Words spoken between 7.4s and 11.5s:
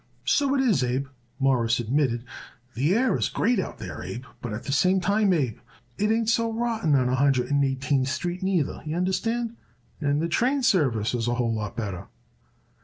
and Eighteenth Street neither, y'understand, and the train service is a